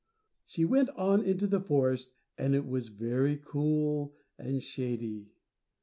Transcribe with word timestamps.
She 0.47 0.65
went 0.65 0.89
on 0.97 1.21
into 1.23 1.45
the 1.45 1.59
forest, 1.59 2.11
and 2.35 2.55
it 2.55 2.65
was 2.65 2.87
very 2.87 3.37
cool 3.37 4.15
and 4.35 4.63
shady. 4.63 5.29